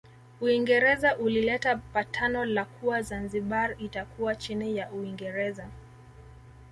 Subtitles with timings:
[0.41, 5.67] Uingereza ulileta patano la kuwa Zanzibar itakuwa chini ya Uingereza